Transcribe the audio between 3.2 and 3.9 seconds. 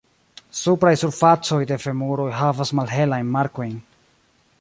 markojn.